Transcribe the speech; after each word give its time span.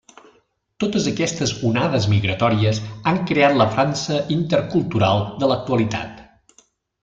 Totes 0.83 1.09
aquestes 1.11 1.53
onades 1.71 2.07
migratòries 2.13 2.81
han 3.11 3.21
creat 3.33 3.55
la 3.61 3.69
França 3.77 4.21
intercultural 4.41 5.25
de 5.45 5.51
l’actualitat. 5.55 6.29